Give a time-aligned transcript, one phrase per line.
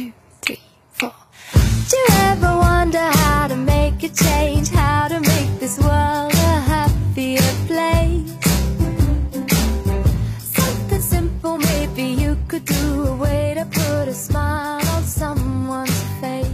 [0.00, 0.60] two, three,
[0.92, 1.12] four.
[1.52, 4.68] Do you ever wonder how to make a change?
[4.70, 8.32] How to make this world a happier place?
[10.38, 15.90] Something simple, maybe you could do a way to put a smile on someone's
[16.20, 16.46] face.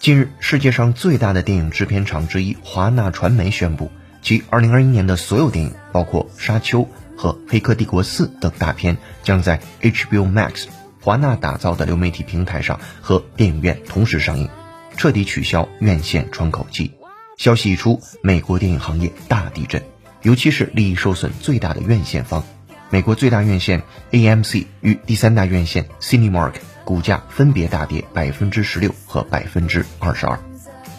[0.00, 3.90] 近日，世界上最大的电影制片厂之一华纳传媒宣布，
[4.22, 6.82] 其2021年的所有电影，包括《沙丘》
[7.16, 10.64] 和《黑客帝国4》等大片，将在 HBO Max
[11.02, 14.50] 华纳打造的流媒体平台上和电影院同时上映，
[14.96, 16.92] 彻底取消院线窗口期。
[17.38, 19.82] 消息一出，美国电影行业大地震，
[20.22, 22.44] 尤其是利益受损最大的院线方。
[22.90, 30.38] 美国最大院线 AMC 与第三大院线 Cinemark 股价分别大跌百分之十六和百分之二十二。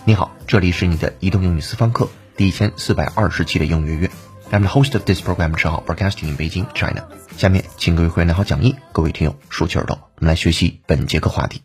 [0.04, 4.10] 你好，这里是你的移动英语私房课第一千四百二十期的英语月。
[4.51, 7.09] I'm the host of this program, Chao, broadcasting in Beijing, China.
[7.37, 11.63] 下面请各位会员拿好讲义，各位听友竖起耳朵，我们来学习本节课话题。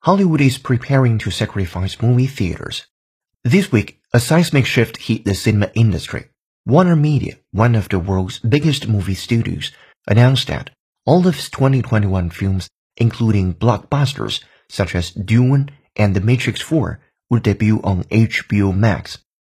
[0.00, 2.82] Hollywood is preparing to sacrifice movie theaters.
[3.42, 6.26] This week, a seismic shift hit the cinema industry.
[6.64, 9.72] Warner Media, one of the world's biggest movie studios,
[10.06, 10.70] announced that
[11.04, 17.42] all of its 2021 films, including blockbusters such as Dune and The Matrix 4, would
[17.42, 19.18] debut on HBO Max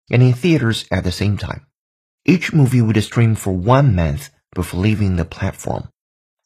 [0.10, 1.67] and in theaters at the same time.
[2.29, 5.89] Each movie would stream for one month before leaving the platform.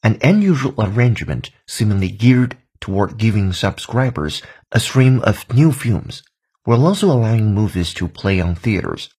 [0.01, 6.23] An unusual arrangement seemingly geared toward giving subscribers a stream of new films,
[6.63, 9.09] while also allowing movies to play on theaters.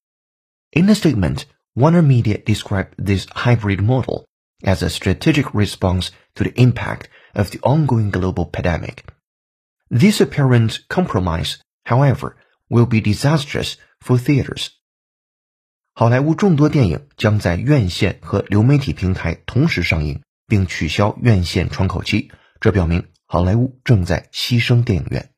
[0.73, 1.45] In a statement,
[1.77, 4.25] Warner Media described this hybrid model
[4.63, 9.05] as a strategic response to the impact of the ongoing global pandemic.
[9.91, 12.37] This apparent compromise, however,
[12.71, 14.71] will be disastrous for theaters.
[15.97, 22.33] 好莱坞众多电影将在院线和流媒体平台同时上映，并取消院线窗口期。
[22.59, 25.31] 这表明好莱坞正在牺牲电影院。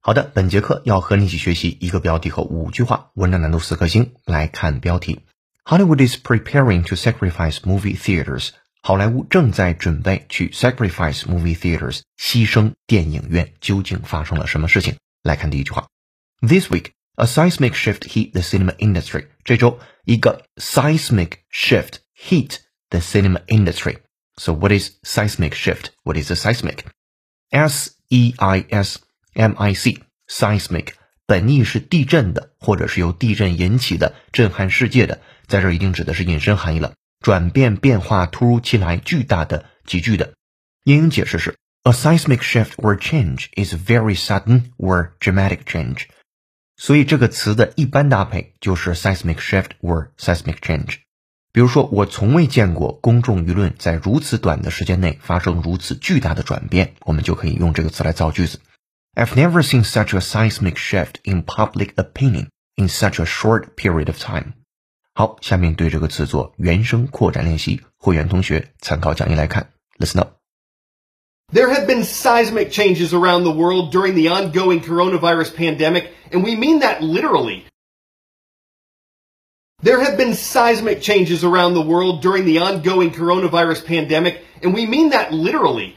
[0.00, 4.12] 好的，本节课要和你一起学习一个标题和五句话，文章难度四颗星。
[4.26, 5.20] 来看标题
[5.64, 8.50] ：Hollywood is preparing to sacrifice movie theaters。
[8.83, 13.53] 好莱坞正在准备去 sacrifice movie theaters，牺牲电影院。
[13.59, 14.95] 究竟发生了什么事情？
[15.21, 15.87] 来看第一句话：
[16.41, 19.27] This week, a seismic shift hit the cinema industry。
[19.43, 22.59] 这周，一个 seismic shift hit
[22.89, 25.87] the cinema industry。So what is seismic shift?
[26.03, 26.79] What is a seismic?
[27.49, 28.99] S E I S
[29.33, 30.93] M I C seismic
[31.25, 40.33] 本意是地震的，或者是由地震引起的震撼世界的，在这儿一定指的是引申含义了， 转变变化突如其来、巨大的、急剧的。
[40.83, 46.03] 英英解释是：A seismic shift or change is a very sudden or dramatic change。
[46.77, 50.99] 所以这个词的一般搭配就是 seismic shift or seismic change。
[51.51, 58.59] 比如说，我从未见过公众舆论在如此短的时间内发生如此巨大的转变，我们就可以用这个词来造句子。
[59.15, 64.17] I've never seen such a seismic shift in public opinion in such a short period of
[64.17, 64.53] time。
[65.13, 70.35] 好，下面对这个词做原声扩展练习，会员同学参考讲义来看，listen up。
[71.51, 76.55] There have been seismic changes around the world during the ongoing coronavirus pandemic, and we
[76.55, 77.63] mean that literally.
[79.81, 84.85] There have been seismic changes around the world during the ongoing coronavirus pandemic, and we
[84.85, 85.95] mean that literally.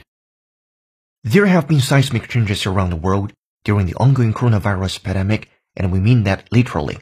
[1.23, 3.33] There have been seismic changes around the world
[3.63, 6.99] during the ongoing coronavirus pandemic, and we mean that literally.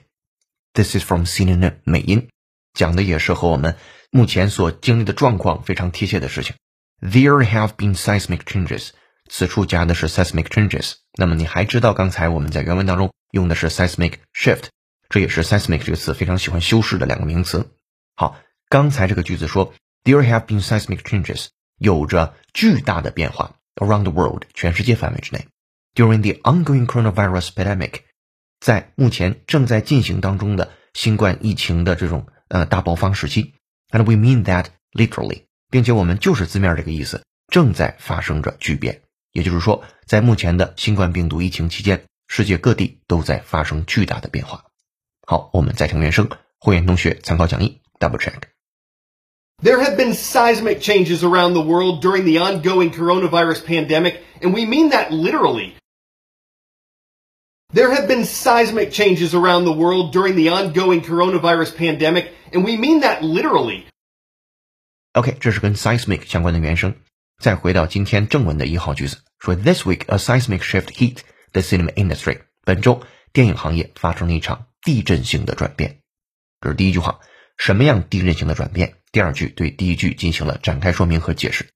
[0.74, 2.28] This is from CNN 美音，
[2.74, 3.76] 讲的也是和我们
[4.10, 6.54] 目前所经历的状况非常贴切的事情。
[7.00, 8.90] There have been seismic changes，
[9.28, 10.94] 此处加的是 seismic changes。
[11.18, 14.64] 那么你还知道刚才我们在原文当中用的是 seismic shift，
[15.08, 17.72] 这也是 seismic 这个词非常喜欢修饰的两个名词。
[18.14, 19.74] 好，刚才这个句子说
[20.04, 21.48] There have been seismic changes，
[21.78, 25.46] 有着巨大的变化 around the world，全世界范围之内。
[25.94, 28.02] During the ongoing coronavirus pandemic，
[28.59, 33.53] 在目前正在进行当中的新冠疫情的这种呃大爆发时期
[33.91, 39.01] ，and we mean that literally，并且我们就是字面这个意思，正在发生着巨变。
[39.31, 44.63] 也就是说，在目前的新冠病毒疫情期间，世界各地都在发生巨大的变化。
[45.27, 46.29] 好，我们再听原声，
[46.59, 48.43] 会员同学参考讲义，double check。
[49.61, 54.91] There have been seismic changes around the world during the ongoing coronavirus pandemic, and we mean
[54.91, 55.73] that literally.
[57.74, 62.76] There have been seismic changes around the world during the ongoing coronavirus pandemic, and we
[62.76, 63.84] mean that literally.
[65.12, 66.94] OK，这是跟 seismic 相关的原声。
[67.40, 71.20] 再回到今天正文的一号句子，说 This week a seismic shift hit
[71.52, 72.40] the cinema industry。
[72.64, 76.00] 本周 电影行业发生了一场地震性的转变。
[76.60, 77.20] 这是第一句话，
[77.56, 78.96] 什么样地震性的转变？
[79.12, 81.68] 第二句对第一句进行了展开说明和解释。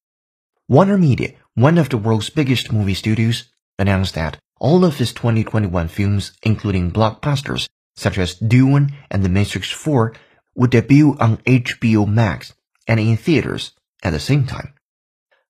[0.67, 3.45] Warner Media, one of the world's biggest movie studios,
[3.77, 7.67] announced that all of its 2021 films, including blockbusters
[7.97, 10.13] such as Dune and The Matrix 4,
[10.57, 12.51] would debut on HBO Max
[12.87, 13.71] and in theaters
[14.03, 14.73] at the same time.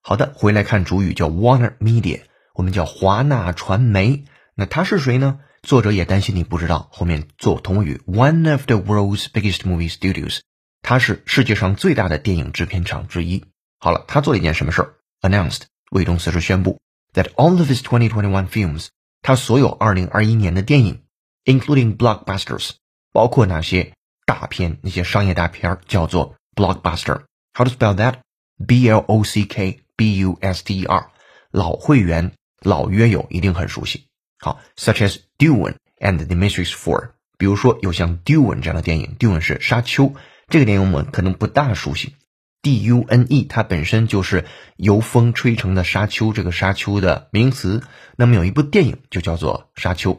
[0.02, 2.22] 好的，回来看主语叫 Warner Media，
[2.54, 4.24] 我们叫华纳传媒。
[4.54, 5.40] 那它是谁呢？
[5.62, 10.40] 作者也担心你不知道，后面做同语 one of the world's biggest movie studios，
[10.82, 13.44] 它是世界上最大的电影制片厂之一。
[13.78, 14.94] 好了，他做了一件什么事儿？
[15.22, 16.78] announced 为动词是宣布
[17.14, 18.88] that all of his 2021 films，
[19.21, 21.03] 他所有2021年的电影
[21.45, 22.71] ，including blockbusters，
[23.11, 23.93] 包括那些
[24.25, 27.23] 大片，那些商业大片叫做 blockbuster。
[27.53, 31.11] How to spell that？B L O C K B U S T E R。
[31.51, 34.05] 老会员、老约友一定很熟悉。
[34.37, 40.13] 好，such as Dune and The Matrix Four，比如说有像 Dune 这样的电影，Dune 是沙丘，
[40.47, 42.15] 这个电影我们可能不大熟悉。
[42.61, 44.45] D U N E 它本身就是
[44.75, 47.81] 由风吹成的沙丘，这个沙丘的名词。
[48.17, 50.13] 那么有一部电影就叫做《沙丘》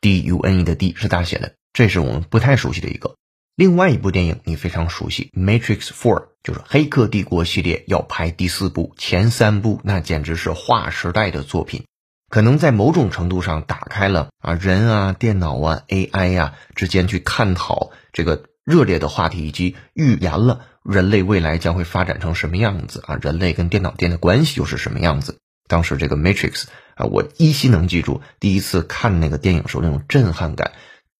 [0.00, 3.14] ，D U N E 的 D 是大写的，这是我们不太熟悉的一个。
[3.54, 11.84] 另外一部电影你非常熟悉，《Matrix Four》就是《黑客帝国》系列要拍第四部，前三部那简直是划时代的作品。
[12.30, 25.38] 可能在某种程度上打开了啊人啊电脑啊 AI 呀之间去探讨这个热烈的话题，以及预言了人类未来将会发展成什么样子啊，人类跟电脑店的关系又是什么样子？
[25.68, 26.64] 当时这个 Matrix
[26.96, 30.72] 啊，我依稀能记住第一次看那个电影时候那种震撼感。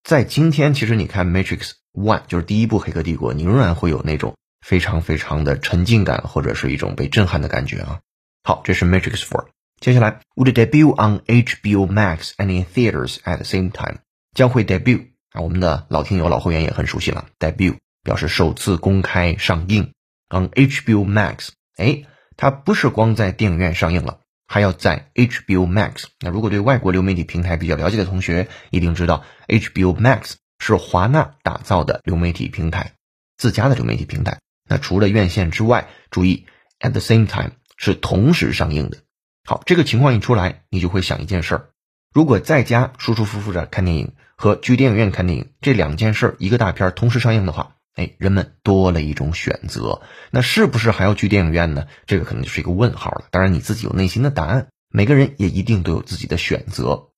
[0.02, 8.00] 在今天，其实你看 Matrix One 就是第一部《黑客帝国》，你仍然会有那种非常非常的沉浸感，或者是一种被震撼的感觉啊。
[8.42, 9.46] 好，这是 Matrix Four。
[9.80, 13.98] 接下来，would debut on HBO Max and in theaters at the same time，
[14.34, 19.92] 将会 debut 啊，我们的老听友、老会员也很熟悉了，debut 表示首次公开上映。
[20.32, 22.04] on HBO Max，哎，
[22.36, 26.04] 它不是光在电影院上映了，还要在 HBO Max。
[26.20, 32.94] 那如果对外国流媒体平台比较了解的同学，一定知道 HBO Max 是华纳打造的流媒体平台，
[33.36, 34.38] 自家的流媒体平台。
[34.66, 36.46] 那除了院线之外，注意
[36.80, 38.98] at the same time 是同时上映的。
[39.44, 41.68] 好，这个情况一出来，你就会想一件事儿：
[42.14, 51.86] 如果在家舒舒服服的看电影和去电影院看电影这两件事儿，一个大片同时上映的话，哎，人们多了一种选择，那是不是还要去电影院呢？
[52.06, 53.24] 这个可能就是一个问号了。
[53.30, 57.08] 当然，你自己有内心的答案，每个人也一定都有自己的选择。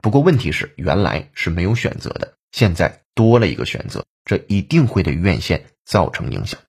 [0.00, 6.60] 不过问题是，原来是没有选择的，现在多了一个选择，这一定会对院线造成影响。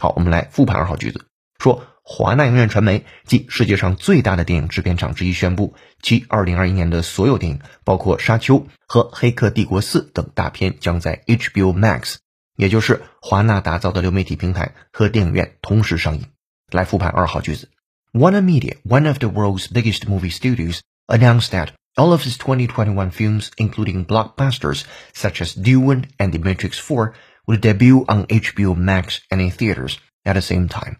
[0.00, 1.26] 好，我们来复盘二号句子，
[1.58, 1.84] 说。
[2.10, 12.14] 华纳影院传媒即世界上最大的电影制片厂之一宣布，其2021年的所有电影，包括《沙丘》和《黑客帝国4》等大片，将在 HBO Max，
[12.57, 16.25] 也就是华纳打造的流媒体平台和电影院同时上映。
[16.69, 17.69] 来复盘二号句子：
[18.13, 23.49] Warner Media, one of the world's biggest movie studios, announced that all of its 2021 films,
[23.57, 24.83] including blockbusters
[25.13, 27.13] such as Dune and The Matrix 4,
[27.45, 30.97] would debut on HBO Max and in theaters at the same time.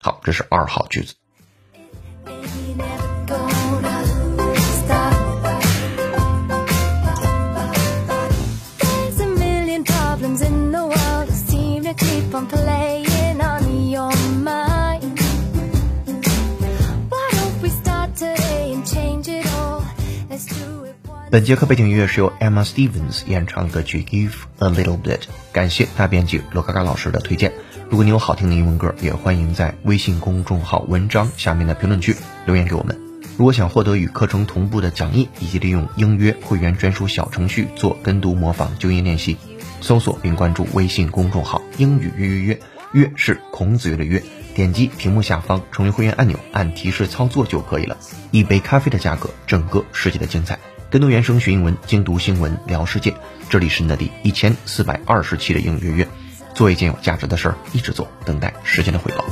[0.00, 1.14] 好，这是二号句子。
[21.31, 25.17] 本节课背景音乐是由 Emma Stevens 演唱歌曲《Give a Little Bit》，
[25.53, 27.53] 感谢大编辑罗嘎嘎老师的推荐。
[27.89, 32.99] 如果你有好听的英文歌，也欢迎在微信公众号文章下面的评论区留言给我们。
[33.37, 39.37] 如果想获得与课程同步的讲义，以及利用英约会员专属小程序做跟读模仿纠音练习，
[39.79, 42.59] 搜索并关注微信公众号“英语约约约”，
[42.91, 44.21] 约是孔子约的约。
[44.53, 47.95] 点击屏幕下方成为会员按钮，按提示操作就可以了。
[48.31, 50.59] 一杯咖啡的价格，整个世界的精彩。
[50.91, 53.15] 跟读原声学英文，精读新闻聊世界。
[53.49, 56.07] 这里是你的第一千四百二十期的英语月月。
[56.53, 59.23] 做一件有价值的事儿，一直做，等待时间的回报。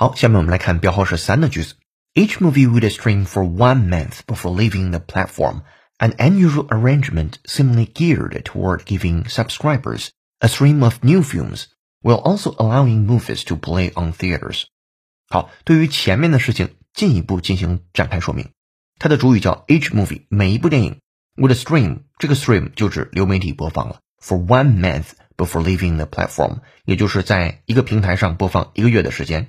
[0.00, 1.74] 好，下面我们来看标号是三的句子。
[2.14, 5.62] Each movie would stream for one month before leaving the platform.
[5.98, 10.10] an unusual arrangement seemingly geared toward giving subscribers
[10.40, 11.68] a stream of new films,
[12.02, 14.64] while also allowing movies to play on theaters.
[15.28, 18.50] 好，对于前面的事情 进一步进行展开说明。
[18.98, 21.00] 它的主语叫 H movie，每一部电影
[21.36, 29.48] would stream，这个 stream 就指流媒体播放了 for one month before leaving the platform，也就是在一个平台上播放一个月的时间。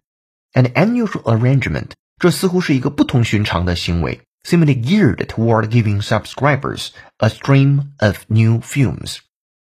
[0.52, 9.18] An unusual arrangement，这似乎是一个不同寻常的行为，seemingly geared toward giving subscribers a stream of new films。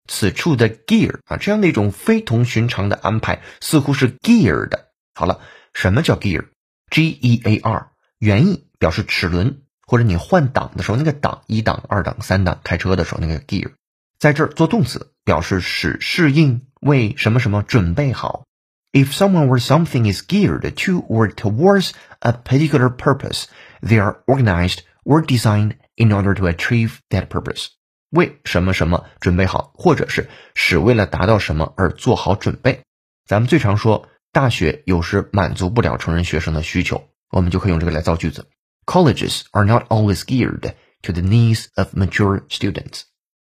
[0.07, 4.89] 此处的 gear 啊，这样的一种非同寻常的安排，似乎是 gear 的。
[5.15, 5.39] 好了，
[5.73, 13.71] 什么叫 gear？G E A R，原意表示齿轮，或者你换挡的时候那个档，一档、二档、三档，开车的时候那个 gear，
[14.19, 18.43] 在这儿做动词，表示使适应为什么什么准备好。
[18.92, 23.44] If someone or something is geared to or towards a particular purpose,
[23.82, 27.68] they are organized or designed in order to achieve that purpose.
[28.10, 32.80] 为什么什么准备好，或者是使为了达到什么而做好准备。
[33.26, 38.48] 咱们最常说，大学有时满足不了成人学生的需求，我们就可以用这个来造句子。
[38.86, 43.02] Colleges are not always geared to the needs of mature students.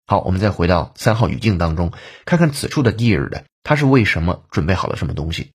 [0.08, 1.92] 好，我们再回到三号语境当中，
[2.26, 5.53] 看看此处的 geared， 它是为什么准备好了什么东西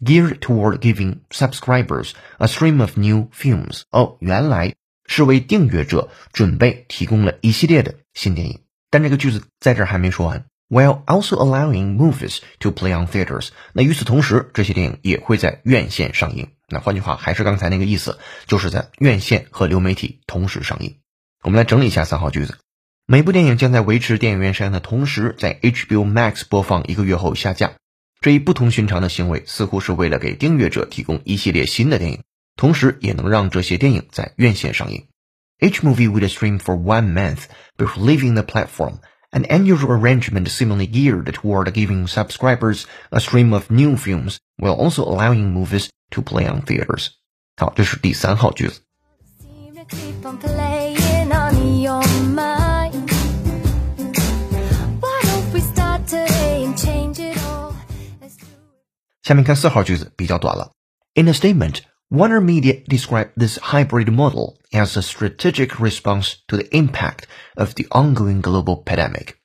[0.00, 3.82] ？Geared toward giving subscribers a stream of new films。
[3.90, 4.74] 哦，原来
[5.06, 8.60] 是为订阅者准备提供了一系列的新电影。
[8.90, 10.46] 但这个句子在这儿还没说完。
[10.70, 16.50] While also allowing movies to play on theaters，那与此同时，这些电影也会在院线上映。
[16.68, 20.98] 那换句话，还是刚才那个意思，就是在院线和流媒体同时上映。
[21.42, 22.58] 我们来整理一下三号句子。
[23.07, 27.73] 每部电影将在维持电影院上映的同时，在 HBO Max 播放一个月后下架。
[28.21, 32.23] 这一不同寻常的行为，似乎是为了给订阅者提供一系列新的电影，
[32.55, 35.07] 同时也能让这些电影在院线上映。
[35.59, 37.43] Each movie will stream for one month
[37.77, 38.99] before leaving the platform.
[39.31, 45.03] An unusual arrangement seemingly geared toward giving subscribers a stream of new films, while also
[45.03, 47.07] allowing movies to play on theaters.
[47.57, 48.81] 好，这是第三号句子。
[59.27, 60.71] 下面看四号句子，比较短了。
[61.15, 67.23] In a statement, Warner Media described this hybrid model as a strategic response to the impact
[67.55, 69.35] of the ongoing global pandemic。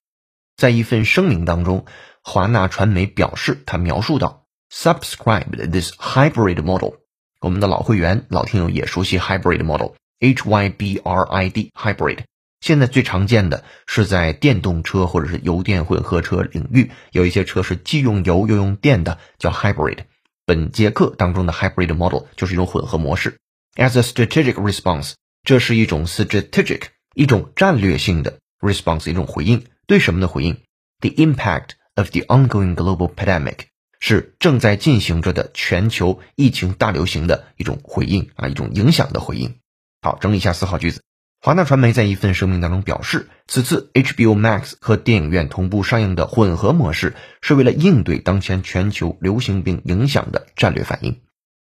[0.56, 1.86] 在一份声明当中，
[2.22, 6.94] 华纳传媒表示，他描述到，subscribed this hybrid model。
[7.40, 12.24] 我们的老会员、老听友也熟悉 hybrid model，H Y B R I D hybrid。
[12.63, 20.05] 现在最常见的是在电动车或者是油电混合车领域，有一些车是既用油又用电的，叫 hybrid。
[20.45, 23.35] 本节课当中的 hybrid model 就是一种混合模式。
[23.75, 30.61] As a strategic response，这是一种 strategic 一种战略性的 response 一种回应，对什么的回应
[31.01, 33.57] ？The impact of the ongoing global pandemic
[33.99, 39.55] 是正在进行着的全球疫情大流行的一种回应啊，一种影响的回应。
[40.01, 41.01] 好，整理一下四号句子。
[41.45, 51.19] 华纳传媒在一份声明当中表示，此次 HBO Max 和电影院同步上映的混合模式是为了应对当前全球流行病影响的战略反应。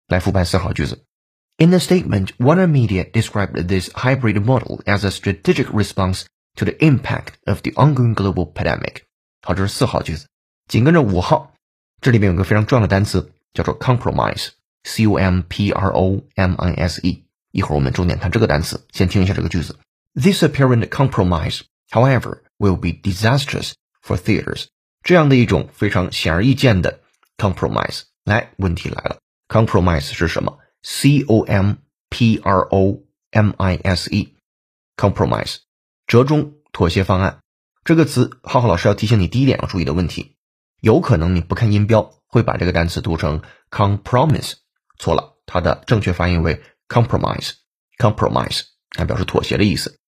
[0.07, 1.03] 来复盘四号句子。
[1.57, 6.25] In a statement, Warner Media described this hybrid model as a strategic response
[6.57, 8.97] to the impact of the ongoing global pandemic。
[9.41, 10.27] 好，这是四号句子。
[10.67, 11.53] 紧跟着五号，
[12.01, 19.77] 这里面有个非常重要的单词叫做 compromise，c o m p r o m i s e 一会儿我们重点看这个单词，先听一下这个句子。
[20.13, 24.65] This apparent compromise, however, will be disastrous for theaters。
[25.03, 26.99] 这样的一种非常显而易见的
[27.37, 31.73] compromise，来，问题来了，compromise 是什么？C O M
[32.09, 35.57] P R O M I S E，compromise，
[36.07, 37.39] 折中、妥协方案。
[37.83, 40.35] 这个词，浩浩老师要提醒你第一点要注意的问题，
[40.81, 43.41] 有可能你不看音标会把这个单词读成
[43.71, 44.53] compromise，
[44.99, 48.62] 错了，它的正确发音为 compromise，compromise
[48.98, 49.98] 啊，表示妥协的意思。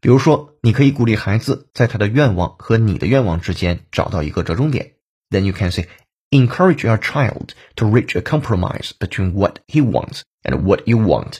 [0.00, 4.94] 比如说，你可以鼓励孩子在他的愿望和你的愿望之间找到一个折中点。
[5.30, 5.88] Then you can say,
[6.30, 11.38] encourage your child to reach a compromise between what he wants and what you want。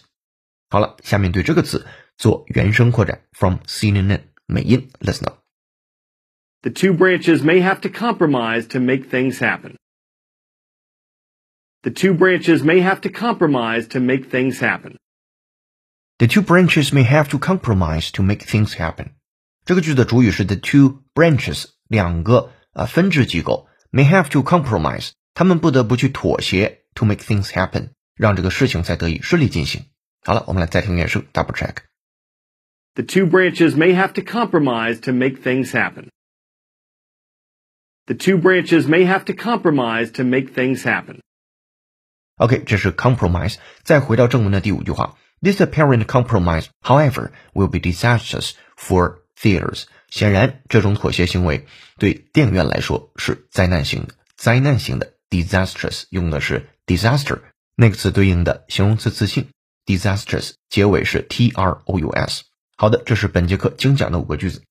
[0.70, 5.38] 好了，下面对这个词做原声扩展，from CNN 美音，listen up。
[6.62, 9.76] The two branches may have to compromise to make things happen.
[11.82, 14.96] The two branches may have to compromise to make things happen.
[16.18, 19.10] The two branches may have to compromise to make things happen。
[19.64, 29.84] 这个句子的主语是 the two branches，两个啊分支机构 may have to compromise，他们不得不去妥协 to make things happen，让这个事情才得以顺利进行。
[30.22, 31.76] 好了，我们来再听原声，double check。
[32.94, 36.08] The two branches may have to compromise to make things happen.
[38.06, 41.20] The two branches may have to compromise to make things happen.
[42.37, 43.55] OK，这是 compromise。
[43.83, 49.83] 再回到正文的第五句话，This apparent compromise, however, will be disastrous for theaters。
[50.09, 51.65] 显然，这种妥协行为
[51.97, 54.15] 对电影院来说是灾难性的。
[54.35, 57.39] 灾难性的 disastrous 用的是 disaster
[57.75, 59.49] 那个词对应的形容词词性
[59.85, 62.43] disastrous，结尾是 t r o u s。
[62.75, 64.63] 好的，这是本节课精讲的五个句子。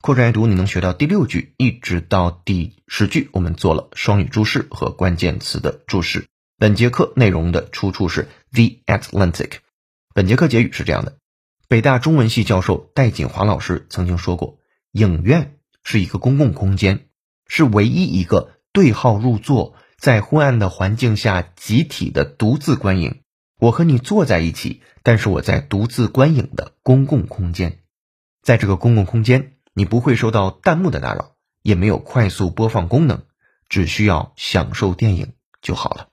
[0.00, 6.26] 扩展阅读，你能学到第六句一直到第十句，我们做了双语注释和关键词的注释。
[6.58, 9.58] 本节课内容的出处是 The Atlantic。
[10.14, 11.18] 本节课结语是这样的：
[11.68, 14.58] 北大中文系教授戴锦华老师曾经说过，
[14.92, 17.08] 影院是一个公共空间，
[17.46, 23.20] 是唯一一个对号入座，在昏暗的环境下集体的独自观影。
[23.60, 27.80] 我和你坐在一起，但是我在独自观影的公共空间，
[28.40, 33.24] 在这个公共空间，你不会受到弹幕的打扰，也没有快速播放功能，
[33.68, 36.08] 只需要享受电影就好了。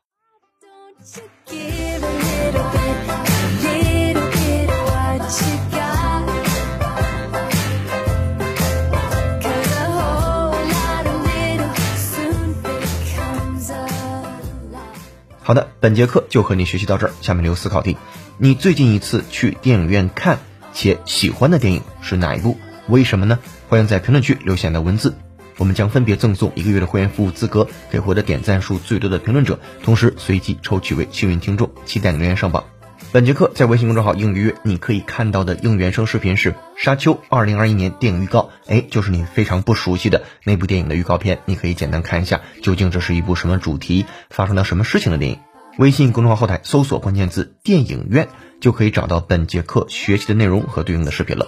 [15.45, 17.13] 好的，本节课就和你学习到这儿。
[17.19, 17.97] 下面留思考题：
[18.37, 20.39] 你最近一次去电影院看
[20.71, 22.57] 且喜欢的电影是哪一部？
[22.87, 23.39] 为什么呢？
[23.67, 25.15] 欢迎在评论区留下你的文字，
[25.57, 32.65] 我们将分别赠送一个月的会员服务资格给获得点赞数最多的评论者，同时随机抽取为幸运听众，期待你留言上榜。
[33.11, 45.39] 本节课在微信公众号“英语约”，你可以看到的应原声视频是《沙丘》二零二一年电影预告，哎，就是你非常不熟悉的那部电影的预告片，你可以简单看一下，究竟这是一部什么主题，发生了什么事情的电影。
[45.77, 48.29] 微信公众号后台搜索关键字“电影院”，
[48.61, 51.47] 就可以找到本节课学习的内容和对应的视频了。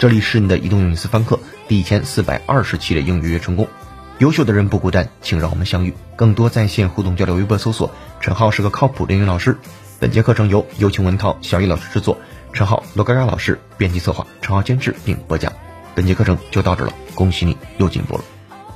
[0.00, 1.38] 这里是你的移动英语私房课
[1.68, 3.68] 第一千四百二十期的英语约成功，
[4.16, 5.92] 优秀的人不孤单，请让我们相遇。
[6.16, 9.58] 更多在线互动交流，微博搜索“陈浩是个靠谱的英语老师”。
[10.00, 12.16] 本节课程由有请文涛、小易老师制作，
[12.54, 15.52] 陈浩、罗嘎嘎老师编辑策划，陈浩监制并播讲。
[15.94, 18.24] 本节课程就到这了，恭喜你又进步了。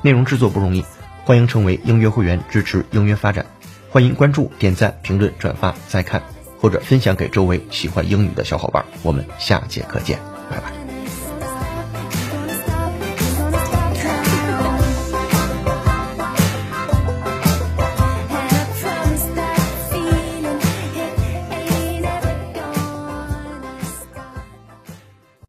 [0.02, 0.84] 内容制作不容易，
[1.24, 3.46] 欢迎成为音乐会员支持音乐发展。
[3.88, 6.22] 欢迎关注、点赞、评论、转发、再看，
[6.60, 8.84] 或者分享给周围喜欢英语的小伙伴。
[9.02, 10.18] 我们下节课见，
[10.50, 10.83] 拜拜。